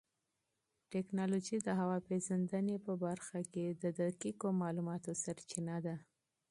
[0.91, 5.95] ټیکنالوژي د هوا پېژندنې په برخه کې د دقیقو معلوماتو سرچینه ده.